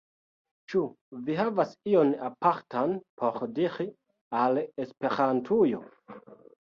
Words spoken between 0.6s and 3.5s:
Ĉu vi havas ion apartan por